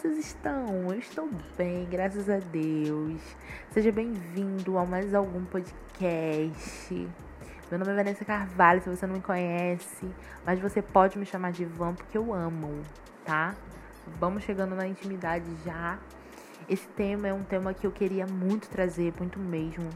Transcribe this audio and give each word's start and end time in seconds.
vocês 0.00 0.16
estão? 0.16 0.90
Eu 0.90 0.98
estou 0.98 1.28
bem, 1.58 1.84
graças 1.84 2.30
a 2.30 2.38
Deus. 2.38 3.20
Seja 3.70 3.92
bem-vindo 3.92 4.78
a 4.78 4.86
mais 4.86 5.12
algum 5.12 5.44
podcast. 5.44 6.94
Meu 7.70 7.78
nome 7.78 7.92
é 7.92 7.94
Vanessa 7.96 8.24
Carvalho, 8.24 8.80
se 8.80 8.88
você 8.88 9.06
não 9.06 9.16
me 9.16 9.20
conhece, 9.20 10.08
mas 10.46 10.58
você 10.58 10.80
pode 10.80 11.18
me 11.18 11.26
chamar 11.26 11.52
de 11.52 11.66
Van 11.66 11.94
porque 11.94 12.16
eu 12.16 12.32
amo, 12.32 12.80
tá? 13.26 13.54
Vamos 14.18 14.42
chegando 14.42 14.74
na 14.74 14.86
intimidade 14.86 15.44
já. 15.66 15.98
Esse 16.66 16.88
tema 16.88 17.28
é 17.28 17.34
um 17.34 17.44
tema 17.44 17.74
que 17.74 17.86
eu 17.86 17.92
queria 17.92 18.26
muito 18.26 18.70
trazer, 18.70 19.12
muito 19.18 19.38
mesmo. 19.38 19.90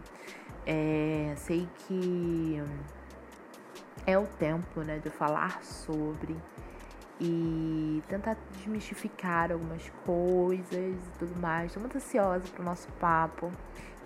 É, 0.67 1.33
sei 1.39 1.67
que 1.87 2.63
é 4.07 4.19
o 4.19 4.27
tempo, 4.27 4.83
né, 4.83 4.99
de 4.99 5.09
falar 5.09 5.65
sobre 5.65 6.37
e 7.21 8.03
tentar 8.09 8.37
desmistificar 8.53 9.53
algumas 9.53 9.89
coisas 10.05 10.73
e 10.73 11.19
tudo 11.19 11.41
mais. 11.41 11.67
Estou 11.67 11.81
muito 11.81 11.97
ansiosa 11.97 12.45
para 12.49 12.63
o 12.63 12.65
nosso 12.65 12.89
papo. 13.01 13.53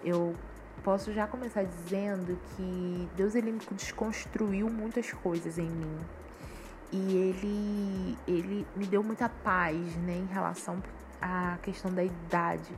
Eu 0.05 0.35
posso 0.83 1.13
já 1.13 1.27
começar 1.27 1.65
dizendo 1.65 2.39
que 2.57 3.09
Deus 3.17 3.35
ele 3.35 3.59
desconstruiu 3.73 4.69
muitas 4.69 5.13
coisas 5.13 5.59
em 5.59 5.69
mim. 5.69 5.99
E 6.91 7.17
ele, 7.17 8.19
ele 8.27 8.67
me 8.75 8.87
deu 8.87 9.03
muita 9.03 9.29
paz, 9.29 9.77
né, 9.97 10.17
em 10.17 10.33
relação 10.33 10.83
à 11.21 11.59
questão 11.63 11.93
da 11.93 12.03
idade. 12.03 12.73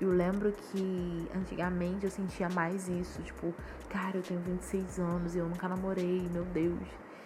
Eu 0.00 0.10
lembro 0.10 0.50
que 0.52 1.28
antigamente 1.36 2.04
eu 2.04 2.10
sentia 2.10 2.48
mais 2.48 2.88
isso, 2.88 3.20
tipo, 3.20 3.54
cara, 3.90 4.16
eu 4.16 4.22
tenho 4.22 4.40
26 4.40 4.98
anos 4.98 5.34
e 5.34 5.38
eu 5.38 5.46
nunca 5.46 5.68
namorei, 5.68 6.26
meu 6.32 6.44
Deus 6.46 6.78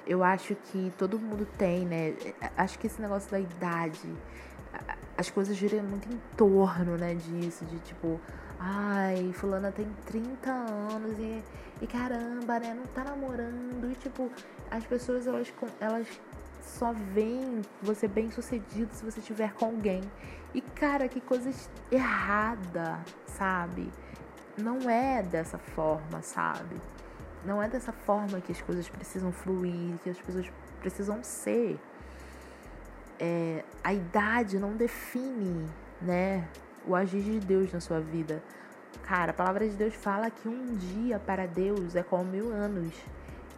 eu 0.07 0.23
acho 0.23 0.55
que 0.55 0.93
todo 0.99 1.19
mundo 1.19 1.47
tem, 1.57 1.85
né? 1.85 2.15
Acho 2.57 2.79
que 2.79 2.87
esse 2.87 3.01
negócio 3.01 3.31
da 3.31 3.41
idade, 3.41 4.15
as 5.17 5.31
coisas 5.31 5.57
giram 5.57 5.83
muito 5.83 6.09
em 6.13 6.21
torno, 6.37 6.97
né, 6.97 7.15
disso, 7.15 7.65
de 7.65 7.79
tipo, 7.81 8.21
ai, 8.59 9.33
fulana 9.33 9.71
tem 9.73 9.87
30 10.07 10.51
anos 10.51 11.19
e, 11.19 11.43
e 11.81 11.87
caramba, 11.87 12.59
né, 12.59 12.75
não 12.75 12.87
tá 12.87 13.05
namorando. 13.05 13.91
E 13.91 13.95
tipo, 13.95 14.31
as 14.71 14.85
pessoas 14.85 15.27
elas, 15.27 15.53
elas 15.81 16.07
só 16.61 16.93
veem 16.93 17.63
você 17.83 18.09
bem 18.09 18.31
sucedido 18.31 18.93
se 18.93 19.05
você 19.05 19.21
estiver 19.21 19.53
com 19.55 19.67
alguém. 19.67 20.03
E 20.55 20.61
cara, 20.61 21.09
que 21.09 21.21
coisa 21.21 21.51
errada, 21.91 23.01
sabe? 23.27 23.91
Não 24.57 24.89
é 24.89 25.23
dessa 25.23 25.59
forma, 25.59 26.23
sabe? 26.23 26.77
Não 27.45 27.63
é 27.63 27.69
dessa 27.69 27.93
forma 27.93 28.41
que 28.41 28.53
as 28.53 28.61
coisas 28.63 28.89
precisam 28.89 29.31
fluir, 29.31 29.99
que 30.03 30.11
as 30.11 30.19
pessoas 30.19 30.51
precisam 30.81 31.23
ser. 31.23 31.79
É, 33.19 33.63
a 33.83 33.93
idade 33.93 34.59
não 34.59 34.75
define, 34.75 35.69
né, 36.01 36.49
o 36.87 36.95
agir 36.95 37.23
de 37.23 37.41
Deus 37.41 37.73
na 37.73 37.81
sua 37.81 38.01
vida. 38.01 38.43
Cara, 39.03 39.31
a 39.31 39.35
palavra 39.35 39.69
de 39.69 39.75
Deus 39.77 39.95
fala 39.95 40.31
que 40.31 40.49
um 40.49 40.75
dia 40.75 41.19
para 41.19 41.47
Deus 41.47 41.95
é 41.95 42.03
como 42.03 42.25
mil 42.25 42.51
anos. 42.51 42.95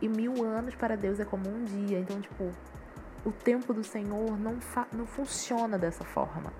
E 0.00 0.08
mil 0.08 0.44
anos 0.44 0.74
para 0.74 0.96
Deus 0.96 1.20
é 1.20 1.24
como 1.24 1.48
um 1.48 1.64
dia. 1.64 2.00
Então, 2.00 2.20
tipo, 2.20 2.50
o 3.24 3.30
tempo 3.30 3.72
do 3.72 3.84
Senhor 3.84 4.38
não, 4.38 4.58
não 4.92 5.06
funciona 5.06 5.78
dessa 5.78 6.04
forma. 6.04 6.52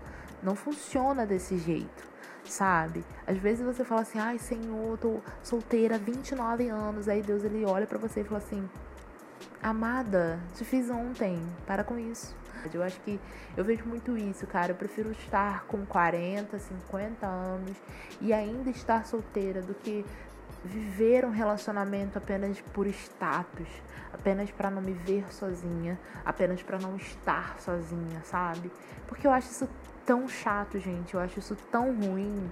Não 0.42 0.54
funciona 0.54 1.26
desse 1.26 1.58
jeito 1.58 2.15
sabe? 2.48 3.04
Às 3.26 3.38
vezes 3.38 3.64
você 3.64 3.84
fala 3.84 4.02
assim, 4.02 4.18
ai 4.18 4.38
Senhor, 4.38 4.98
tô 4.98 5.20
solteira 5.42 5.96
há 5.96 5.98
29 5.98 6.68
anos. 6.68 7.08
Aí 7.08 7.22
Deus 7.22 7.44
ele 7.44 7.64
olha 7.64 7.86
para 7.86 7.98
você 7.98 8.20
e 8.20 8.24
fala 8.24 8.38
assim, 8.38 8.68
amada, 9.62 10.40
te 10.54 10.64
fiz 10.64 10.90
ontem, 10.90 11.40
para 11.66 11.84
com 11.84 11.98
isso. 11.98 12.34
Eu 12.72 12.82
acho 12.82 13.00
que 13.00 13.20
eu 13.56 13.64
vejo 13.64 13.84
muito 13.84 14.16
isso, 14.16 14.46
cara. 14.46 14.72
Eu 14.72 14.76
prefiro 14.76 15.10
estar 15.12 15.64
com 15.66 15.84
40, 15.86 16.58
50 16.58 17.26
anos 17.26 17.76
e 18.20 18.32
ainda 18.32 18.70
estar 18.70 19.06
solteira 19.06 19.62
do 19.62 19.74
que 19.74 20.04
viver 20.64 21.24
um 21.24 21.30
relacionamento 21.30 22.18
apenas 22.18 22.60
por 22.72 22.86
status, 22.86 23.68
apenas 24.12 24.50
para 24.50 24.70
não 24.70 24.82
me 24.82 24.92
ver 24.92 25.32
sozinha, 25.32 25.98
apenas 26.24 26.62
para 26.62 26.78
não 26.78 26.96
estar 26.96 27.60
sozinha, 27.60 28.22
sabe? 28.24 28.70
Porque 29.06 29.26
eu 29.26 29.30
acho 29.30 29.48
isso 29.50 29.68
tão 30.04 30.28
chato, 30.28 30.78
gente. 30.78 31.14
Eu 31.14 31.20
acho 31.20 31.38
isso 31.38 31.56
tão 31.70 31.94
ruim. 31.94 32.50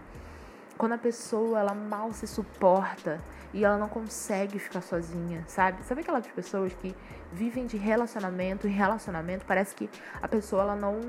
Quando 0.76 0.92
a 0.92 0.98
pessoa 0.98 1.60
ela 1.60 1.72
mal 1.74 2.12
se 2.12 2.26
suporta 2.26 3.20
e 3.52 3.64
ela 3.64 3.78
não 3.78 3.88
consegue 3.88 4.58
ficar 4.58 4.82
sozinha, 4.82 5.44
sabe? 5.46 5.84
Sabe 5.84 6.00
aquelas 6.00 6.26
pessoas 6.26 6.72
que 6.74 6.94
vivem 7.32 7.66
de 7.66 7.76
relacionamento 7.76 8.66
e 8.66 8.70
relacionamento 8.70 9.44
parece 9.46 9.74
que 9.74 9.88
a 10.20 10.26
pessoa 10.26 10.62
ela 10.62 10.76
não 10.76 11.00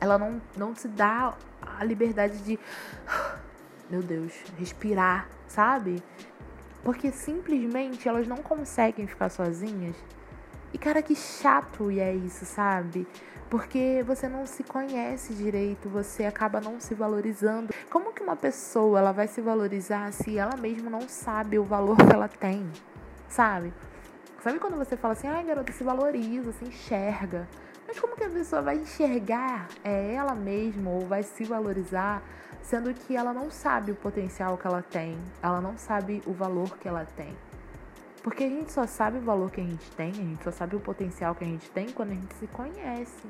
ela 0.00 0.16
não 0.16 0.40
não 0.56 0.74
se 0.74 0.88
dá 0.88 1.34
a 1.78 1.84
liberdade 1.84 2.38
de 2.38 2.58
meu 3.90 4.02
Deus, 4.02 4.32
respirar, 4.56 5.28
sabe? 5.50 6.02
Porque 6.84 7.10
simplesmente 7.10 8.08
elas 8.08 8.26
não 8.26 8.38
conseguem 8.38 9.06
ficar 9.06 9.28
sozinhas. 9.28 9.96
E 10.72 10.78
cara, 10.78 11.02
que 11.02 11.16
chato 11.16 11.90
é 11.90 12.14
isso, 12.14 12.46
sabe? 12.46 13.06
porque 13.50 14.04
você 14.06 14.28
não 14.28 14.46
se 14.46 14.62
conhece 14.62 15.34
direito, 15.34 15.88
você 15.88 16.24
acaba 16.24 16.60
não 16.60 16.78
se 16.78 16.94
valorizando. 16.94 17.74
Como 17.90 18.12
que 18.12 18.22
uma 18.22 18.36
pessoa 18.36 19.00
ela 19.00 19.10
vai 19.10 19.26
se 19.26 19.40
valorizar 19.40 20.12
se 20.12 20.38
ela 20.38 20.56
mesma 20.56 20.88
não 20.88 21.08
sabe 21.08 21.58
o 21.58 21.64
valor 21.64 21.96
que 21.96 22.14
ela 22.14 22.28
tem, 22.28 22.64
sabe? 23.28 23.74
Sabe 24.40 24.60
quando 24.60 24.78
você 24.78 24.96
fala 24.96 25.12
assim, 25.12 25.26
ai 25.26 25.44
garota, 25.44 25.72
se 25.72 25.82
valoriza, 25.82 26.52
se 26.52 26.64
enxerga. 26.64 27.48
Mas 27.88 27.98
como 27.98 28.14
que 28.14 28.22
a 28.22 28.30
pessoa 28.30 28.62
vai 28.62 28.76
enxergar 28.76 29.66
é 29.82 30.14
ela 30.14 30.34
mesma 30.34 30.88
ou 30.88 31.00
vai 31.00 31.24
se 31.24 31.42
valorizar, 31.42 32.22
sendo 32.62 32.92
que 32.94 33.16
ela 33.16 33.32
não 33.32 33.50
sabe 33.50 33.92
o 33.92 33.96
potencial 33.96 34.56
que 34.56 34.66
ela 34.66 34.82
tem, 34.82 35.16
ela 35.42 35.60
não 35.60 35.76
sabe 35.76 36.22
o 36.26 36.32
valor 36.32 36.78
que 36.78 36.88
ela 36.88 37.06
tem? 37.16 37.36
Porque 38.22 38.44
a 38.44 38.48
gente 38.48 38.70
só 38.70 38.86
sabe 38.86 39.18
o 39.18 39.22
valor 39.22 39.50
que 39.50 39.60
a 39.60 39.64
gente 39.64 39.90
tem, 39.92 40.10
a 40.10 40.14
gente 40.14 40.44
só 40.44 40.50
sabe 40.50 40.76
o 40.76 40.80
potencial 40.80 41.34
que 41.34 41.44
a 41.44 41.46
gente 41.46 41.70
tem 41.70 41.88
quando 41.90 42.10
a 42.10 42.14
gente 42.14 42.34
se 42.34 42.46
conhece. 42.48 43.26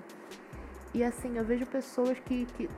E 0.92 1.04
assim, 1.04 1.36
eu 1.36 1.44
vejo 1.44 1.64
pessoas 1.66 2.18
que, 2.18 2.46
que 2.56 2.68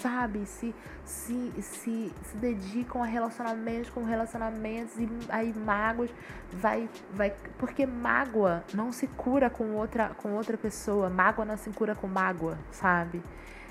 sabe, 0.00 0.46
se, 0.46 0.74
se, 1.04 1.52
se, 1.60 2.12
se 2.22 2.36
dedicam 2.36 3.02
a 3.02 3.06
relacionamentos 3.06 3.90
com 3.90 4.02
relacionamentos 4.04 4.96
e 4.98 5.08
aí 5.28 5.52
mágoas 5.52 6.10
vai, 6.52 6.88
vai. 7.12 7.34
Porque 7.58 7.84
mágoa 7.84 8.64
não 8.72 8.92
se 8.92 9.06
cura 9.06 9.50
com 9.50 9.74
outra, 9.74 10.10
com 10.16 10.32
outra 10.32 10.56
pessoa, 10.56 11.10
mágoa 11.10 11.44
não 11.44 11.56
se 11.56 11.70
cura 11.70 11.94
com 11.94 12.06
mágoa, 12.06 12.58
sabe? 12.70 13.22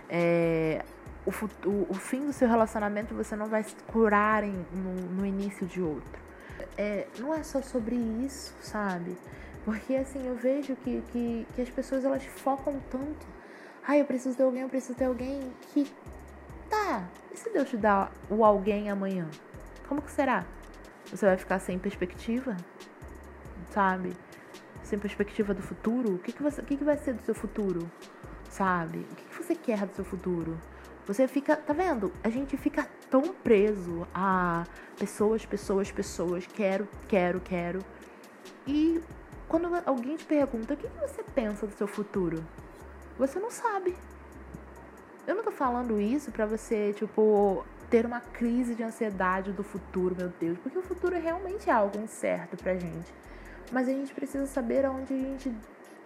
É, 0.10 0.84
o, 1.26 1.32
o, 1.68 1.88
o 1.90 1.94
fim 1.94 2.26
do 2.26 2.34
seu 2.34 2.48
relacionamento 2.48 3.14
você 3.14 3.36
não 3.36 3.48
vai 3.48 3.64
se 3.64 3.76
curar 3.88 4.44
em, 4.44 4.66
no, 4.74 4.94
no 5.18 5.26
início 5.26 5.66
de 5.68 5.82
outro 5.82 6.30
é, 6.78 7.08
não 7.20 7.34
é 7.34 7.44
só 7.44 7.62
sobre 7.62 7.96
isso, 7.96 8.56
sabe? 8.62 9.18
Porque 9.66 9.96
assim, 9.96 10.26
eu 10.26 10.36
vejo 10.36 10.76
que, 10.78 11.02
que, 11.12 11.48
que 11.54 11.62
as 11.62 11.70
pessoas 11.70 12.06
elas 12.06 12.24
focam 12.24 12.80
tanto. 12.90 13.28
Ai, 13.86 14.00
eu 14.00 14.06
preciso 14.06 14.38
ter 14.38 14.44
alguém, 14.44 14.62
eu 14.62 14.70
preciso 14.70 14.98
ter 14.98 15.06
alguém 15.06 15.54
que. 15.74 15.92
Tá, 16.70 17.08
e 17.34 17.38
se 17.38 17.50
Deus 17.50 17.70
te 17.70 17.76
dá 17.76 18.10
o 18.30 18.46
alguém 18.46 18.90
amanhã? 18.90 19.28
Como 19.88 20.02
que 20.02 20.12
será? 20.12 20.46
Você 21.08 21.26
vai 21.26 21.36
ficar 21.36 21.60
sem 21.60 21.78
perspectiva? 21.78 22.56
Sabe? 23.72 24.16
Sem 24.84 24.98
perspectiva 24.98 25.54
do 25.54 25.62
futuro? 25.62 26.16
O 26.16 26.20
que, 26.20 26.32
que, 26.32 26.42
você, 26.42 26.62
o 26.62 26.66
que, 26.66 26.78
que 26.78 26.84
vai 26.84 26.98
ser 26.98 27.14
do 27.14 27.24
seu 27.24 27.36
futuro? 27.36 27.92
Sabe? 28.50 29.00
O 29.00 29.16
que, 29.16 29.24
que 29.26 29.44
você 29.44 29.56
quer 29.56 29.86
do 29.86 29.96
seu 29.96 30.06
futuro? 30.06 30.58
Você 31.10 31.28
fica, 31.28 31.56
tá 31.56 31.74
vendo? 31.74 32.14
A 32.24 32.30
gente 32.30 32.56
fica 32.56 32.88
tão 33.10 33.34
preso 33.34 34.08
a 34.14 34.64
pessoas, 34.96 35.44
pessoas, 35.44 35.92
pessoas, 35.92 36.46
quero, 36.46 36.88
quero, 37.08 37.40
quero. 37.40 37.80
E 38.68 39.02
quando 39.48 39.70
alguém 39.88 40.18
te 40.18 40.26
pergunta 40.26 40.76
o 40.76 40.78
que 40.78 40.88
você 41.02 41.24
pensa 41.34 41.66
do 41.66 41.74
seu 41.74 41.88
futuro, 41.88 42.46
você 43.18 43.40
não 43.40 43.50
sabe. 43.50 43.96
Eu 45.26 45.34
não 45.34 45.44
tô 45.44 45.50
falando 45.50 46.00
isso 46.00 46.32
pra 46.32 46.46
você, 46.46 46.94
tipo, 46.94 47.66
ter 47.90 48.06
uma 48.06 48.22
crise 48.22 48.76
de 48.76 48.84
ansiedade 48.84 49.52
do 49.52 49.64
futuro, 49.64 50.16
meu 50.16 50.32
Deus, 50.40 50.60
porque 50.60 50.78
o 50.78 50.84
futuro 50.84 51.20
realmente 51.20 51.72
é 51.72 51.74
algo 51.74 51.98
incerto 51.98 52.56
pra 52.56 52.76
gente. 52.76 53.12
Mas 53.72 53.88
a 53.88 53.92
gente 53.92 54.14
precisa 54.14 54.46
saber 54.46 54.86
aonde 54.86 55.12
a 55.12 55.18
gente 55.18 55.52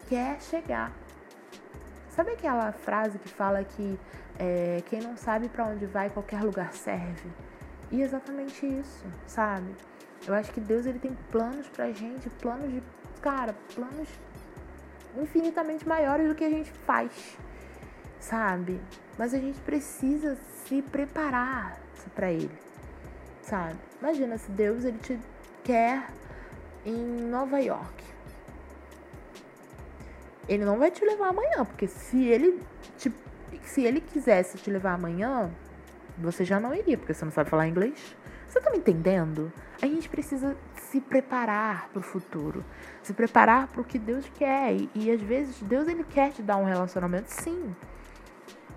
quer 0.07 0.41
chegar. 0.41 0.93
Sabe 2.15 2.33
aquela 2.33 2.71
frase 2.71 3.17
que 3.17 3.27
fala 3.27 3.63
que 3.63 3.99
é, 4.37 4.83
quem 4.85 5.01
não 5.01 5.17
sabe 5.17 5.49
para 5.49 5.65
onde 5.65 5.87
vai, 5.87 6.11
qualquer 6.11 6.43
lugar 6.43 6.71
serve? 6.71 7.27
E 7.91 8.03
é 8.03 8.05
exatamente 8.05 8.67
isso, 8.67 9.03
sabe? 9.25 9.75
Eu 10.27 10.35
acho 10.35 10.51
que 10.51 10.61
Deus 10.61 10.85
ele 10.85 10.99
tem 10.99 11.17
planos 11.31 11.67
pra 11.69 11.91
gente, 11.91 12.29
planos 12.29 12.71
de, 12.71 12.83
cara, 13.19 13.55
planos 13.73 14.07
infinitamente 15.17 15.87
maiores 15.87 16.27
do 16.27 16.35
que 16.35 16.43
a 16.43 16.49
gente 16.51 16.71
faz, 16.85 17.35
sabe? 18.19 18.79
Mas 19.17 19.33
a 19.33 19.39
gente 19.39 19.59
precisa 19.61 20.35
se 20.35 20.83
preparar 20.83 21.79
para 22.13 22.31
ele, 22.31 22.55
sabe? 23.41 23.79
Imagina 23.99 24.37
se 24.37 24.51
Deus 24.51 24.85
ele 24.85 24.99
te 24.99 25.19
quer 25.63 26.05
em 26.85 26.95
Nova 26.95 27.59
York 27.59 28.12
ele 30.47 30.65
não 30.65 30.77
vai 30.77 30.91
te 30.91 31.03
levar 31.05 31.29
amanhã, 31.29 31.65
porque 31.65 31.87
se 31.87 32.25
ele 32.25 32.59
te 32.97 33.11
se 33.63 33.83
ele 33.83 34.01
quisesse 34.01 34.57
te 34.57 34.69
levar 34.69 34.93
amanhã, 34.93 35.49
você 36.17 36.43
já 36.43 36.59
não 36.59 36.73
iria, 36.73 36.97
porque 36.97 37.13
você 37.13 37.25
não 37.25 37.31
sabe 37.31 37.49
falar 37.49 37.67
inglês. 37.67 38.15
Você 38.47 38.59
tá 38.59 38.69
me 38.69 38.77
entendendo? 38.77 39.51
A 39.81 39.87
gente 39.87 40.07
precisa 40.07 40.55
se 40.75 41.01
preparar 41.01 41.89
para 41.89 41.99
o 41.99 42.03
futuro, 42.03 42.63
se 43.01 43.13
preparar 43.13 43.67
para 43.67 43.81
o 43.81 43.83
que 43.83 43.97
Deus 43.97 44.29
quer. 44.35 44.73
E, 44.73 44.89
e 44.93 45.11
às 45.11 45.21
vezes 45.21 45.59
Deus 45.63 45.87
ele 45.87 46.03
quer 46.03 46.31
te 46.31 46.41
dar 46.43 46.57
um 46.57 46.65
relacionamento, 46.65 47.31
sim. 47.31 47.75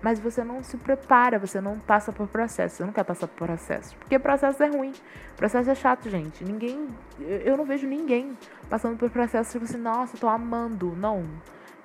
Mas 0.01 0.19
você 0.19 0.43
não 0.43 0.63
se 0.63 0.77
prepara, 0.77 1.37
você 1.37 1.59
não 1.59 1.79
passa 1.79 2.11
por 2.11 2.27
processo, 2.27 2.77
você 2.77 2.85
não 2.85 2.93
quer 2.93 3.03
passar 3.03 3.27
por 3.27 3.45
processo. 3.45 3.95
Porque 3.97 4.17
processo 4.17 4.61
é 4.63 4.67
ruim, 4.67 4.93
processo 5.35 5.69
é 5.69 5.75
chato, 5.75 6.09
gente. 6.09 6.43
Ninguém, 6.43 6.87
eu 7.19 7.57
não 7.57 7.65
vejo 7.65 7.87
ninguém 7.87 8.37
passando 8.69 8.97
por 8.97 9.09
processo 9.09 9.51
tipo 9.51 9.65
assim, 9.65 9.77
nossa, 9.77 10.17
tô 10.17 10.27
amando. 10.27 10.95
Não. 10.95 11.23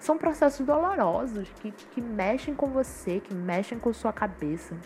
São 0.03 0.19
processos 0.19 0.67
dolorosos 0.67 1.49
que, 1.61 1.71
que 1.71 2.01
mexem 2.01 2.55
com 2.55 2.67
você, 2.67 3.21
que 3.21 3.33
mexem 3.33 3.79
com 3.79 3.93
sua 3.93 4.13
cabeça, 4.13 4.77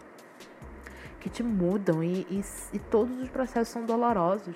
que 1.18 1.30
te 1.30 1.42
mudam 1.42 2.04
e, 2.04 2.26
e, 2.30 2.44
e 2.74 2.78
todos 2.78 3.18
os 3.20 3.28
processos 3.30 3.68
são 3.68 3.84
dolorosos. 3.84 4.54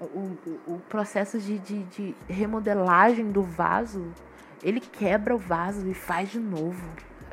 O, 0.00 0.04
o, 0.04 0.60
o 0.74 0.82
processo 0.88 1.40
de, 1.40 1.58
de, 1.58 1.82
de 1.82 2.16
remodelagem 2.28 3.32
do 3.32 3.42
vaso, 3.42 4.06
ele 4.62 4.80
quebra 4.80 5.34
o 5.34 5.38
vaso 5.38 5.88
e 5.88 5.94
faz 5.94 6.30
de 6.30 6.38
novo 6.38 6.88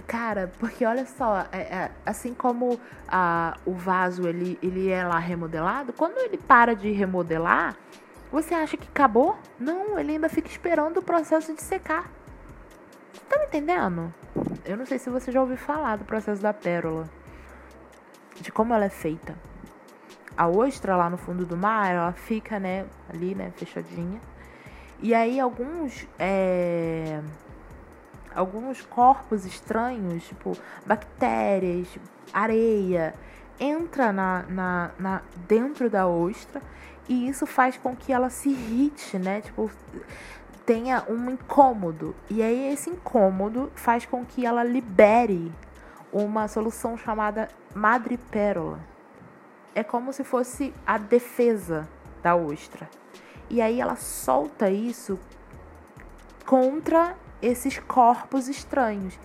Cara, 0.08 0.52
porque 0.60 0.86
olha 0.86 1.06
só, 1.06 1.48
é, 1.52 1.62
é, 1.62 1.92
assim 2.06 2.34
como 2.34 2.80
a, 3.08 3.58
o 3.66 3.74
vaso 3.74 4.28
ele, 4.28 4.58
ele 4.62 4.90
é 4.90 5.04
lá 5.04 5.18
remodelado, 5.18 5.94
quando 5.94 6.18
ele 6.20 6.38
para 6.38 6.76
de 6.76 6.92
remodelar, 6.92 7.76
você 8.32 8.54
acha 8.54 8.78
que 8.78 8.88
acabou? 8.88 9.36
Não, 9.60 9.98
ele 9.98 10.14
ainda 10.14 10.30
fica 10.30 10.48
esperando 10.48 10.98
o 10.98 11.02
processo 11.02 11.54
de 11.56 11.62
secar. 11.62 12.12
Tá 13.30 13.38
me 13.40 13.46
entendendo? 13.46 14.14
Eu 14.66 14.78
não 14.78 14.86
sei 14.86 15.00
se 15.00 15.10
você 15.10 15.32
já 15.32 15.42
ouviu 15.42 15.58
falar 15.58 15.98
do 15.98 16.06
processo 16.06 16.42
da 16.42 16.54
pérola, 16.54 17.10
de 18.40 18.52
como 18.52 18.74
ela 18.74 18.86
é 18.86 18.90
feita. 18.90 19.36
A 20.38 20.48
ostra 20.48 20.96
lá 20.96 21.10
no 21.10 21.18
fundo 21.18 21.46
do 21.46 21.56
mar, 21.56 21.94
ela 21.94 22.12
fica, 22.12 22.60
né, 22.60 22.86
ali, 23.10 23.34
né, 23.34 23.52
fechadinha. 23.56 24.20
E 25.02 25.14
aí 25.14 25.40
alguns 25.40 26.08
é, 26.20 27.22
alguns 28.36 28.82
corpos 28.82 29.46
estranhos, 29.46 30.26
tipo 30.26 30.58
bactérias, 30.86 31.88
areia, 32.34 33.14
entra 33.60 34.12
na, 34.12 34.44
na, 34.50 34.92
na, 35.00 35.22
dentro 35.48 35.90
da 35.90 36.06
ostra 36.06 36.62
e 37.08 37.28
isso 37.28 37.46
faz 37.46 37.78
com 37.78 37.96
que 37.96 38.12
ela 38.12 38.30
se 38.30 38.50
irrite, 38.50 39.18
né? 39.18 39.42
Tipo, 39.42 39.72
tenha 40.66 41.04
um 41.08 41.30
incômodo. 41.30 42.16
E 42.30 42.42
aí 42.42 42.74
esse 42.74 42.90
incômodo 42.90 43.72
faz 43.76 44.06
com 44.06 44.26
que 44.26 44.46
ela 44.46 44.64
libere 44.64 45.52
uma 46.12 46.48
solução 46.48 46.98
chamada 46.98 47.48
madrepérola. 47.74 48.80
É 49.74 49.84
como 49.84 50.12
se 50.14 50.24
fosse 50.24 50.74
a 50.86 50.98
defesa 50.98 51.88
da 52.24 52.36
ostra. 52.36 52.90
E 53.50 53.62
aí 53.62 53.80
ela 53.80 53.96
solta 53.96 54.70
isso 54.70 55.20
contra 56.46 57.16
esses 57.42 57.78
corpos 57.80 58.48
estranhos. 58.48 59.20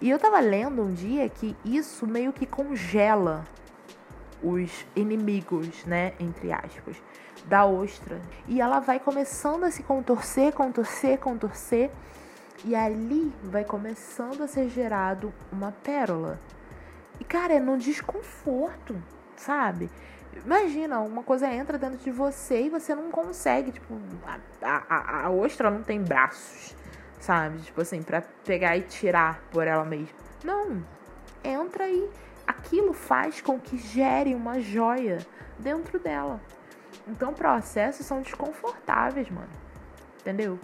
E 0.00 0.10
eu 0.10 0.18
tava 0.18 0.40
lendo 0.40 0.82
um 0.82 0.92
dia 0.92 1.28
que 1.28 1.56
isso 1.64 2.06
meio 2.06 2.32
que 2.32 2.46
congela 2.46 3.44
os 4.42 4.86
inimigos, 4.94 5.84
né, 5.84 6.12
entre 6.20 6.52
aspas, 6.52 6.96
da 7.46 7.64
ostra. 7.64 8.20
E 8.46 8.60
ela 8.60 8.80
vai 8.80 8.98
começando 8.98 9.64
a 9.64 9.70
se 9.70 9.82
contorcer, 9.82 10.52
contorcer, 10.52 11.18
contorcer, 11.18 11.90
e 12.64 12.74
ali 12.74 13.32
vai 13.42 13.64
começando 13.64 14.42
a 14.42 14.48
ser 14.48 14.68
gerado 14.68 15.32
uma 15.52 15.72
pérola. 15.72 16.40
E 17.20 17.24
cara, 17.24 17.54
é 17.54 17.60
no 17.60 17.78
desconforto, 17.78 18.96
sabe? 19.36 19.90
Imagina, 20.44 21.00
uma 21.00 21.22
coisa 21.22 21.52
entra 21.52 21.78
dentro 21.78 21.98
de 21.98 22.10
você 22.10 22.62
e 22.62 22.68
você 22.68 22.94
não 22.94 23.10
consegue, 23.10 23.72
tipo, 23.72 23.94
a, 24.62 24.82
a, 24.88 25.26
a 25.26 25.30
ostra 25.30 25.70
não 25.70 25.82
tem 25.82 26.02
braços 26.02 26.76
sabe? 27.20 27.58
Tipo 27.58 27.80
assim, 27.80 28.02
para 28.02 28.22
pegar 28.44 28.76
e 28.76 28.82
tirar 28.82 29.40
por 29.50 29.66
ela 29.66 29.84
mesma. 29.84 30.14
Não. 30.44 30.84
Entra 31.42 31.88
e 31.88 32.08
aquilo 32.46 32.92
faz 32.92 33.40
com 33.40 33.58
que 33.58 33.76
gere 33.76 34.34
uma 34.34 34.60
joia 34.60 35.18
dentro 35.58 35.98
dela. 35.98 36.40
Então, 37.06 37.32
processos 37.32 38.06
são 38.06 38.22
desconfortáveis, 38.22 39.30
mano. 39.30 39.50
Entendeu? 40.20 40.58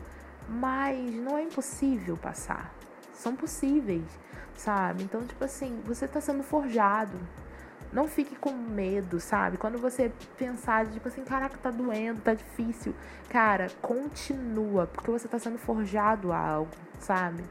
Mas 0.49 1.15
não 1.15 1.39
é 1.39 1.43
impossível 1.43 2.17
passar. 2.17 2.73
São 3.15 3.37
possíveis, 3.37 4.05
sabe? 4.55 5.05
Então, 5.05 5.25
tipo 5.25 5.45
assim, 5.45 5.81
você 5.85 6.09
tá 6.09 6.21
sendo 6.21 6.43
forjado. 6.43 7.17
Não 7.93 8.09
fique 8.09 8.35
com 8.37 8.53
medo, 8.53 9.21
sabe? 9.21 9.59
Quando 9.59 9.79
você 9.79 10.11
pensar, 10.39 10.87
tipo 10.87 11.07
assim, 11.09 11.23
caraca, 11.25 11.59
tá 11.59 11.71
doendo, 11.71 12.21
tá 12.23 12.33
difícil. 12.33 12.95
Cara, 13.29 13.69
continua, 13.83 14.87
porque 14.87 15.11
você 15.11 15.29
tá 15.29 15.39
sendo 15.39 15.59
forjado 15.59 16.33
a 16.33 16.39
algo, 16.39 16.71
sabe? 16.99 17.45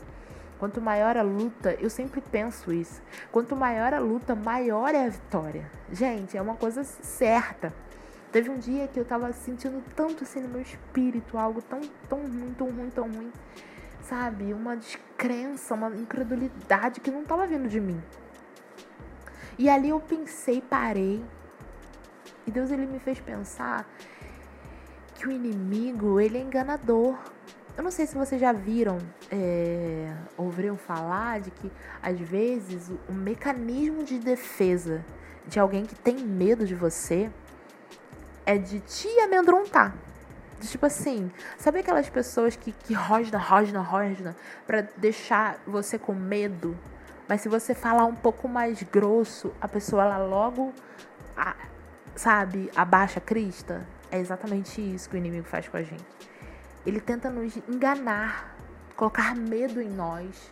Quanto 0.61 0.79
maior 0.79 1.17
a 1.17 1.23
luta, 1.23 1.75
eu 1.79 1.89
sempre 1.89 2.21
penso 2.21 2.71
isso. 2.71 3.01
Quanto 3.31 3.55
maior 3.55 3.95
a 3.95 3.99
luta, 3.99 4.35
maior 4.35 4.93
é 4.93 5.07
a 5.07 5.09
vitória. 5.09 5.67
Gente, 5.91 6.37
é 6.37 6.41
uma 6.41 6.53
coisa 6.53 6.83
certa. 6.83 7.73
Teve 8.31 8.51
um 8.51 8.59
dia 8.59 8.87
que 8.87 8.99
eu 8.99 9.03
tava 9.03 9.33
sentindo 9.33 9.83
tanto 9.95 10.23
assim 10.23 10.39
no 10.39 10.49
meu 10.49 10.61
espírito, 10.61 11.35
algo 11.35 11.63
tão, 11.63 11.81
tão 12.07 12.19
ruim, 12.19 12.53
tão 12.55 12.69
ruim, 12.69 12.89
tão 12.91 13.11
ruim. 13.11 13.31
Sabe? 14.03 14.53
Uma 14.53 14.77
descrença, 14.77 15.73
uma 15.73 15.87
incredulidade 15.95 16.99
que 16.99 17.09
não 17.09 17.23
tava 17.23 17.47
vindo 17.47 17.67
de 17.67 17.79
mim. 17.79 17.99
E 19.57 19.67
ali 19.67 19.89
eu 19.89 19.99
pensei, 19.99 20.61
parei. 20.61 21.25
E 22.45 22.51
Deus 22.51 22.69
ele 22.69 22.85
me 22.85 22.99
fez 22.99 23.19
pensar 23.19 23.89
que 25.15 25.27
o 25.27 25.31
inimigo 25.31 26.19
ele 26.19 26.37
é 26.37 26.41
enganador. 26.41 27.17
Eu 27.77 27.83
não 27.83 27.91
sei 27.91 28.05
se 28.05 28.15
vocês 28.15 28.39
já 28.39 28.51
viram, 28.51 28.97
é, 29.31 30.13
ouviram 30.37 30.77
falar 30.77 31.39
de 31.39 31.51
que 31.51 31.71
às 32.01 32.19
vezes 32.19 32.91
o, 33.07 33.13
mecanismo 33.13 34.03
de 34.03 34.19
defesa 34.19 35.05
de 35.47 35.59
alguém 35.59 35.85
que 35.85 35.95
tem 35.95 36.17
medo 36.17 36.65
de 36.65 36.75
você 36.75 37.31
é 38.45 38.57
de 38.57 38.81
te 38.81 39.07
amedrontar. 39.21 39.95
Tipo 40.59 40.85
assim, 40.85 41.31
sabe 41.57 41.79
aquelas 41.79 42.09
pessoas 42.09 42.55
que, 42.55 42.71
que 42.71 42.93
rosna, 42.93 43.37
rosna, 43.39 43.81
rosna 43.81 44.35
pra 44.67 44.81
deixar 44.97 45.57
você 45.65 45.97
com 45.97 46.13
medo? 46.13 46.77
Mas 47.27 47.41
se 47.41 47.49
você 47.49 47.73
falar 47.73 48.05
um 48.05 48.13
pouco 48.13 48.47
mais 48.47 48.83
grosso, 48.83 49.53
a 49.61 49.67
pessoa 49.67 50.03
ela 50.03 50.17
logo, 50.17 50.73
a, 51.35 51.55
sabe, 52.15 52.69
abaixa 52.75 53.19
a 53.19 53.21
crista. 53.21 53.87
É 54.11 54.19
exatamente 54.19 54.81
isso 54.81 55.09
que 55.09 55.15
o 55.15 55.17
inimigo 55.17 55.47
faz 55.47 55.67
com 55.67 55.77
a 55.77 55.81
gente. 55.81 56.20
Ele 56.85 56.99
tenta 56.99 57.29
nos 57.29 57.55
enganar, 57.67 58.55
colocar 58.95 59.35
medo 59.35 59.81
em 59.81 59.89
nós, 59.89 60.51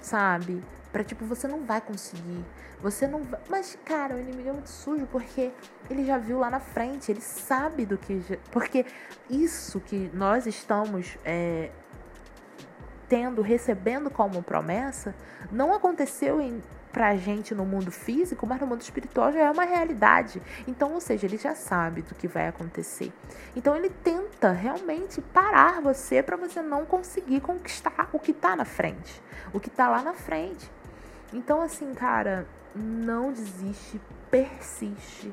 sabe? 0.00 0.62
Pra 0.92 1.04
tipo, 1.04 1.24
você 1.24 1.46
não 1.46 1.64
vai 1.64 1.80
conseguir. 1.80 2.44
Você 2.82 3.06
não 3.06 3.22
vai. 3.22 3.40
Mas, 3.48 3.78
cara, 3.84 4.16
o 4.16 4.18
inimigo 4.18 4.48
é 4.48 4.52
muito 4.52 4.70
sujo 4.70 5.06
porque 5.06 5.52
ele 5.88 6.04
já 6.04 6.18
viu 6.18 6.38
lá 6.38 6.50
na 6.50 6.60
frente, 6.60 7.10
ele 7.10 7.20
sabe 7.20 7.86
do 7.86 7.96
que. 7.96 8.20
Porque 8.50 8.84
isso 9.28 9.80
que 9.80 10.10
nós 10.14 10.46
estamos 10.46 11.16
é, 11.24 11.70
tendo, 13.08 13.42
recebendo 13.42 14.10
como 14.10 14.42
promessa, 14.42 15.14
não 15.50 15.74
aconteceu 15.74 16.40
em 16.40 16.62
pra 16.92 17.16
gente 17.16 17.54
no 17.54 17.64
mundo 17.64 17.90
físico, 17.90 18.46
mas 18.46 18.60
no 18.60 18.66
mundo 18.66 18.80
espiritual 18.80 19.32
já 19.32 19.40
é 19.40 19.50
uma 19.50 19.64
realidade. 19.64 20.42
Então, 20.66 20.92
ou 20.92 21.00
seja, 21.00 21.26
ele 21.26 21.36
já 21.36 21.54
sabe 21.54 22.02
do 22.02 22.14
que 22.14 22.28
vai 22.28 22.48
acontecer. 22.48 23.12
Então, 23.54 23.76
ele 23.76 23.90
tenta 23.90 24.50
realmente 24.52 25.20
parar 25.20 25.80
você 25.80 26.22
para 26.22 26.36
você 26.36 26.62
não 26.62 26.84
conseguir 26.84 27.40
conquistar 27.40 28.08
o 28.12 28.18
que 28.18 28.32
tá 28.32 28.56
na 28.56 28.64
frente, 28.64 29.22
o 29.52 29.60
que 29.60 29.70
tá 29.70 29.88
lá 29.88 30.02
na 30.02 30.14
frente. 30.14 30.70
Então, 31.32 31.62
assim, 31.62 31.94
cara, 31.94 32.46
não 32.74 33.32
desiste, 33.32 34.00
persiste 34.30 35.32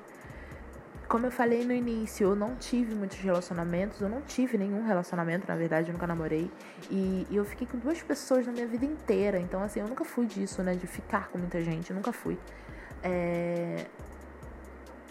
como 1.07 1.25
eu 1.25 1.31
falei 1.31 1.63
no 1.63 1.73
início, 1.73 2.25
eu 2.25 2.35
não 2.35 2.55
tive 2.55 2.93
muitos 2.93 3.17
relacionamentos, 3.17 4.01
eu 4.01 4.09
não 4.09 4.21
tive 4.21 4.57
nenhum 4.57 4.85
relacionamento, 4.85 5.47
na 5.47 5.55
verdade, 5.55 5.89
eu 5.89 5.93
nunca 5.93 6.05
namorei. 6.05 6.51
E, 6.89 7.25
e, 7.29 7.35
eu 7.35 7.45
fiquei 7.45 7.65
com 7.65 7.77
duas 7.77 8.01
pessoas 8.01 8.45
na 8.45 8.51
minha 8.51 8.67
vida 8.67 8.85
inteira. 8.85 9.39
Então, 9.39 9.63
assim, 9.63 9.79
eu 9.79 9.87
nunca 9.87 10.03
fui 10.03 10.25
disso, 10.25 10.61
né? 10.61 10.75
De 10.75 10.85
ficar 10.85 11.29
com 11.29 11.37
muita 11.37 11.61
gente, 11.61 11.91
eu 11.91 11.95
nunca 11.95 12.11
fui. 12.11 12.37
É... 13.01 13.85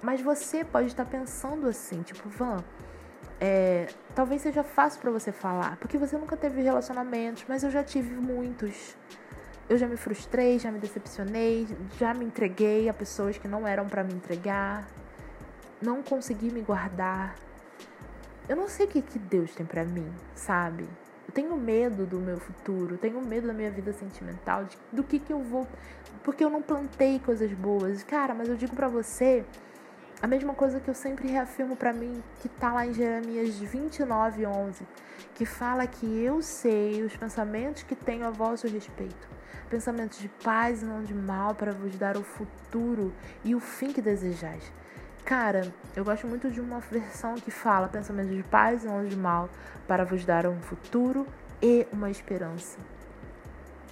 Mas 0.02 0.20
você 0.20 0.64
pode 0.64 0.88
estar 0.88 1.06
pensando 1.06 1.66
assim, 1.66 2.02
tipo, 2.02 2.28
Van, 2.28 2.62
é... 3.40 3.86
talvez 4.14 4.42
seja 4.42 4.62
fácil 4.62 5.00
para 5.00 5.10
você 5.10 5.32
falar, 5.32 5.78
porque 5.78 5.96
você 5.96 6.18
nunca 6.18 6.36
teve 6.36 6.60
relacionamentos, 6.60 7.44
mas 7.48 7.64
eu 7.64 7.70
já 7.70 7.82
tive 7.82 8.14
muitos. 8.14 8.94
Eu 9.68 9.78
já 9.78 9.86
me 9.86 9.96
frustrei, 9.96 10.58
já 10.58 10.70
me 10.70 10.78
decepcionei, 10.78 11.66
já 11.98 12.12
me 12.12 12.26
entreguei 12.26 12.88
a 12.88 12.94
pessoas 12.94 13.38
que 13.38 13.48
não 13.48 13.66
eram 13.66 13.86
para 13.86 14.04
me 14.04 14.12
entregar 14.12 14.86
não 15.80 16.02
consegui 16.02 16.50
me 16.50 16.60
guardar. 16.60 17.36
Eu 18.48 18.56
não 18.56 18.68
sei 18.68 18.86
o 18.86 18.88
que, 18.88 19.02
que 19.02 19.18
Deus 19.18 19.54
tem 19.54 19.66
para 19.66 19.84
mim, 19.84 20.10
sabe? 20.34 20.88
Eu 21.26 21.34
tenho 21.34 21.56
medo 21.56 22.06
do 22.06 22.18
meu 22.18 22.38
futuro, 22.38 22.96
tenho 22.96 23.20
medo 23.20 23.48
da 23.48 23.52
minha 23.52 23.70
vida 23.70 23.92
sentimental, 23.92 24.64
de, 24.64 24.78
do 24.92 25.02
que 25.02 25.18
que 25.18 25.32
eu 25.32 25.40
vou. 25.40 25.66
Porque 26.22 26.44
eu 26.44 26.50
não 26.50 26.62
plantei 26.62 27.18
coisas 27.18 27.52
boas. 27.52 28.02
Cara, 28.04 28.34
mas 28.34 28.48
eu 28.48 28.56
digo 28.56 28.74
para 28.74 28.88
você 28.88 29.44
a 30.22 30.26
mesma 30.26 30.54
coisa 30.54 30.80
que 30.80 30.88
eu 30.88 30.94
sempre 30.94 31.28
reafirmo 31.28 31.76
para 31.76 31.92
mim, 31.92 32.22
que 32.40 32.48
tá 32.48 32.72
lá 32.72 32.86
em 32.86 32.94
Jeremias 32.94 33.58
29, 33.58 34.46
11, 34.46 34.86
que 35.34 35.44
fala 35.44 35.86
que 35.86 36.06
eu 36.06 36.40
sei 36.40 37.02
os 37.02 37.16
pensamentos 37.16 37.82
que 37.82 37.94
tenho 37.94 38.26
a 38.26 38.30
vosso 38.30 38.66
respeito, 38.66 39.28
pensamentos 39.68 40.18
de 40.18 40.28
paz 40.42 40.82
e 40.82 40.86
não 40.86 41.02
de 41.02 41.12
mal, 41.12 41.54
para 41.54 41.72
vos 41.72 41.96
dar 41.96 42.16
o 42.16 42.22
futuro 42.22 43.12
e 43.44 43.54
o 43.54 43.60
fim 43.60 43.92
que 43.92 44.00
desejais. 44.00 44.72
Cara, 45.26 45.74
eu 45.96 46.04
gosto 46.04 46.24
muito 46.28 46.48
de 46.52 46.60
uma 46.60 46.78
versão 46.78 47.34
que 47.34 47.50
fala 47.50 47.88
pensamentos 47.88 48.32
de 48.32 48.44
paz 48.44 48.84
e 48.84 48.86
não 48.86 49.04
de 49.04 49.16
mal, 49.16 49.50
para 49.84 50.04
vos 50.04 50.24
dar 50.24 50.46
um 50.46 50.60
futuro 50.60 51.26
e 51.60 51.84
uma 51.92 52.08
esperança. 52.08 52.78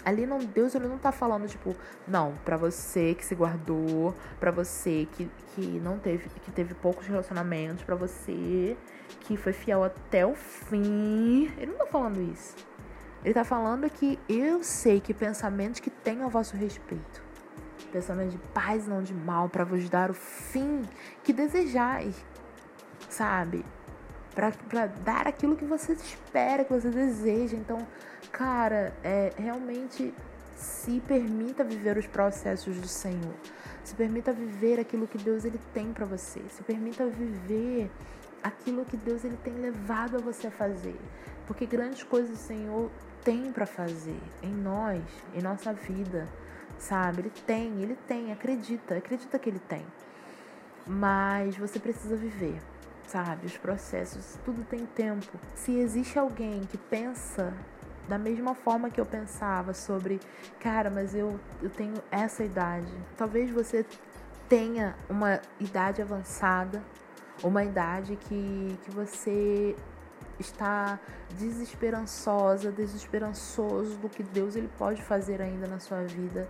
Ali 0.04 0.26
não, 0.26 0.38
Deus 0.38 0.76
ele 0.76 0.86
não 0.86 0.96
tá 0.96 1.10
falando 1.10 1.48
tipo, 1.48 1.74
não, 2.06 2.34
para 2.44 2.56
você 2.56 3.16
que 3.16 3.24
se 3.24 3.34
guardou, 3.34 4.14
para 4.38 4.52
você 4.52 5.08
que, 5.10 5.28
que 5.56 5.80
não 5.80 5.98
teve 5.98 6.28
que 6.28 6.52
teve 6.52 6.72
poucos 6.72 7.08
relacionamentos, 7.08 7.82
para 7.82 7.96
você 7.96 8.76
que 9.22 9.36
foi 9.36 9.52
fiel 9.52 9.82
até 9.82 10.24
o 10.24 10.36
fim. 10.36 11.52
Ele 11.58 11.72
não 11.72 11.78
tá 11.78 11.86
falando 11.86 12.22
isso. 12.32 12.54
Ele 13.24 13.34
tá 13.34 13.42
falando 13.42 13.90
que 13.90 14.20
eu 14.28 14.62
sei 14.62 15.00
que 15.00 15.12
pensamentos 15.12 15.80
que 15.80 15.90
têm 15.90 16.22
a 16.22 16.28
vosso 16.28 16.56
respeito. 16.56 17.24
Pensamentos 17.94 18.32
de 18.32 18.38
paz, 18.52 18.88
não 18.88 19.02
de 19.02 19.14
mal, 19.14 19.48
para 19.48 19.62
vos 19.62 19.88
dar 19.88 20.10
o 20.10 20.14
fim 20.14 20.82
que 21.22 21.32
desejais. 21.32 22.16
Sabe? 23.08 23.64
para 24.34 24.86
dar 25.04 25.28
aquilo 25.28 25.56
que 25.56 25.64
você 25.64 25.92
espera, 25.92 26.64
que 26.64 26.72
você 26.72 26.90
deseja. 26.90 27.56
Então, 27.56 27.86
cara, 28.32 28.92
é, 29.02 29.32
realmente 29.36 30.12
se 30.56 31.00
permita 31.06 31.62
viver 31.62 31.96
os 31.96 32.06
processos 32.06 32.76
do 32.78 32.88
Senhor. 32.88 33.34
Se 33.84 33.94
permita 33.94 34.32
viver 34.32 34.80
aquilo 34.80 35.06
que 35.06 35.18
Deus 35.18 35.44
ele 35.44 35.60
tem 35.72 35.92
para 35.92 36.04
você. 36.04 36.40
Se 36.48 36.62
permita 36.64 37.06
viver 37.06 37.90
aquilo 38.42 38.84
que 38.84 38.96
Deus 38.96 39.24
ele 39.24 39.38
tem 39.44 39.54
levado 39.54 40.16
a 40.16 40.20
você 40.20 40.48
a 40.48 40.50
fazer. 40.50 40.98
Porque 41.46 41.64
grandes 41.64 42.02
coisas 42.02 42.32
o 42.32 42.42
Senhor 42.42 42.90
tem 43.22 43.52
para 43.52 43.66
fazer 43.66 44.20
em 44.42 44.52
nós, 44.52 45.02
em 45.34 45.42
nossa 45.42 45.72
vida, 45.72 46.28
sabe? 46.78 47.21
Ele 47.23 47.33
tem, 47.47 47.83
ele 47.83 47.97
tem, 48.07 48.33
acredita, 48.33 48.97
acredita 48.97 49.38
que 49.38 49.49
ele 49.49 49.61
tem. 49.61 49.85
Mas 50.87 51.57
você 51.57 51.78
precisa 51.78 52.16
viver 52.16 52.61
sabe? 53.07 53.47
Os 53.47 53.57
processos, 53.57 54.38
tudo 54.45 54.64
tem 54.64 54.87
tempo. 54.87 55.38
Se 55.54 55.76
existe 55.76 56.19
alguém 56.19 56.62
que 56.62 56.76
pensa 56.76 57.52
da 58.09 58.19
mesma 58.19 58.54
forma 58.54 58.90
que 58.90 59.00
eu 59.00 59.07
pensava 59.07 59.73
sobre, 59.73 60.21
cara, 60.61 60.90
mas 60.90 61.14
eu, 61.14 61.38
eu 61.62 61.71
tenho 61.71 61.95
essa 62.11 62.45
idade. 62.45 62.93
Talvez 63.16 63.50
você 63.50 63.85
tenha 64.49 64.95
uma 65.09 65.40
idade 65.59 66.02
avançada, 66.02 66.83
uma 67.43 67.64
idade 67.64 68.16
que, 68.16 68.78
que 68.83 68.90
você 68.90 69.75
está 70.38 70.98
desesperançosa, 71.38 72.70
desesperançoso 72.70 73.96
do 73.98 74.08
que 74.08 74.22
Deus 74.22 74.56
ele 74.56 74.70
pode 74.78 75.02
fazer 75.02 75.40
ainda 75.40 75.66
na 75.66 75.78
sua 75.78 76.02
vida. 76.02 76.48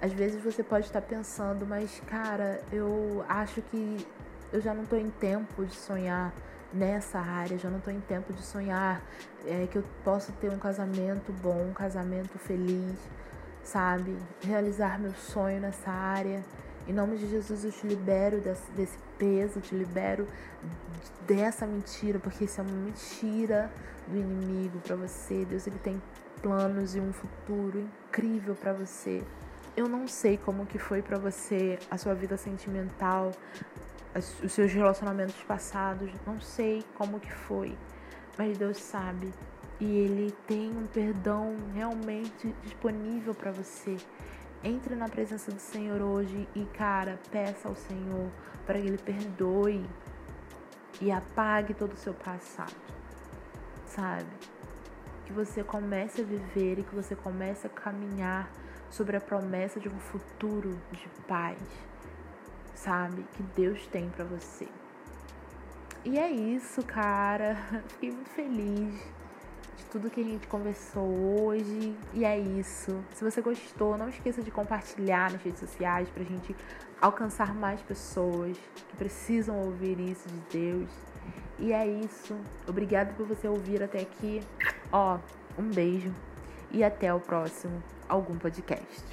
Às 0.00 0.12
vezes 0.12 0.42
você 0.42 0.62
pode 0.62 0.86
estar 0.86 1.02
pensando, 1.02 1.66
mas 1.66 2.00
cara, 2.06 2.60
eu 2.72 3.24
acho 3.28 3.62
que 3.62 4.06
eu 4.52 4.60
já 4.60 4.74
não 4.74 4.82
estou 4.82 4.98
em 4.98 5.10
tempo 5.10 5.64
de 5.64 5.74
sonhar 5.74 6.32
nessa 6.72 7.18
área, 7.18 7.58
já 7.58 7.68
não 7.68 7.78
estou 7.78 7.92
em 7.92 8.00
tempo 8.00 8.32
de 8.32 8.42
sonhar 8.42 9.02
é, 9.46 9.66
que 9.70 9.76
eu 9.76 9.84
posso 10.04 10.32
ter 10.32 10.50
um 10.50 10.58
casamento 10.58 11.32
bom, 11.32 11.68
um 11.68 11.72
casamento 11.72 12.38
feliz, 12.38 12.96
sabe? 13.62 14.16
Realizar 14.42 14.98
meu 14.98 15.12
sonho 15.12 15.60
nessa 15.60 15.90
área. 15.90 16.42
Em 16.88 16.92
nome 16.92 17.16
de 17.16 17.28
Jesus, 17.28 17.64
eu 17.64 17.70
te 17.70 17.86
libero 17.86 18.40
desse, 18.40 18.70
desse 18.72 18.98
peso, 19.16 19.60
te 19.60 19.74
libero 19.74 20.26
dessa 21.26 21.64
mentira, 21.66 22.18
porque 22.18 22.44
isso 22.44 22.60
é 22.60 22.64
uma 22.64 22.72
mentira 22.72 23.70
do 24.08 24.18
inimigo 24.18 24.80
para 24.80 24.96
você. 24.96 25.44
Deus 25.44 25.66
ele 25.66 25.78
tem 25.78 26.02
planos 26.42 26.96
e 26.96 27.00
um 27.00 27.12
futuro 27.12 27.88
incrível 28.08 28.54
para 28.56 28.72
você. 28.72 29.22
Eu 29.76 29.88
não 29.88 30.08
sei 30.08 30.36
como 30.36 30.66
que 30.66 30.78
foi 30.78 31.00
para 31.00 31.18
você 31.18 31.78
a 31.90 31.96
sua 31.96 32.14
vida 32.14 32.36
sentimental, 32.36 33.30
os 34.14 34.52
seus 34.52 34.72
relacionamentos 34.72 35.40
passados, 35.44 36.10
não 36.26 36.40
sei 36.40 36.84
como 36.94 37.18
que 37.20 37.32
foi, 37.32 37.74
mas 38.36 38.58
Deus 38.58 38.78
sabe. 38.78 39.32
E 39.80 39.84
ele 39.84 40.34
tem 40.46 40.70
um 40.70 40.86
perdão 40.86 41.56
realmente 41.74 42.54
disponível 42.62 43.34
para 43.34 43.50
você. 43.50 43.96
Entre 44.64 44.94
na 44.94 45.08
presença 45.08 45.50
do 45.50 45.58
Senhor 45.58 46.00
hoje 46.00 46.48
e, 46.54 46.64
cara, 46.66 47.18
peça 47.30 47.68
ao 47.68 47.74
Senhor 47.74 48.30
para 48.64 48.80
que 48.80 48.86
ele 48.86 48.98
perdoe 48.98 49.84
e 51.00 51.10
apague 51.10 51.74
todo 51.74 51.94
o 51.94 51.96
seu 51.96 52.14
passado. 52.14 52.76
Sabe? 53.86 54.30
Que 55.26 55.32
você 55.32 55.64
comece 55.64 56.20
a 56.20 56.24
viver 56.24 56.78
e 56.78 56.82
que 56.82 56.94
você 56.94 57.16
comece 57.16 57.66
a 57.66 57.70
caminhar 57.70 58.50
sobre 58.88 59.16
a 59.16 59.20
promessa 59.20 59.80
de 59.80 59.88
um 59.88 59.98
futuro 59.98 60.78
de 60.92 61.08
paz 61.26 61.58
sabe? 62.82 63.24
Que 63.34 63.42
Deus 63.54 63.86
tem 63.86 64.08
para 64.10 64.24
você. 64.24 64.68
E 66.04 66.18
é 66.18 66.30
isso, 66.30 66.84
cara. 66.84 67.56
Fiquei 67.88 68.10
muito 68.10 68.30
feliz 68.30 69.00
tudo 69.92 70.08
que 70.08 70.22
a 70.22 70.24
gente 70.24 70.48
conversou 70.48 71.06
hoje. 71.38 71.94
E 72.14 72.24
é 72.24 72.38
isso. 72.38 73.04
Se 73.14 73.22
você 73.22 73.42
gostou, 73.42 73.98
não 73.98 74.08
esqueça 74.08 74.42
de 74.42 74.50
compartilhar 74.50 75.30
nas 75.30 75.42
redes 75.42 75.60
sociais 75.60 76.08
pra 76.08 76.24
gente 76.24 76.56
alcançar 77.00 77.54
mais 77.54 77.82
pessoas 77.82 78.56
que 78.88 78.96
precisam 78.96 79.60
ouvir 79.60 80.00
isso 80.00 80.26
de 80.28 80.58
Deus. 80.58 80.90
E 81.58 81.72
é 81.72 81.86
isso. 81.86 82.34
Obrigada 82.66 83.12
por 83.12 83.26
você 83.26 83.46
ouvir 83.46 83.82
até 83.82 84.00
aqui. 84.00 84.40
Ó, 84.90 85.18
um 85.58 85.68
beijo 85.68 86.12
e 86.70 86.82
até 86.82 87.12
o 87.12 87.20
próximo 87.20 87.82
algum 88.08 88.36
podcast. 88.38 89.04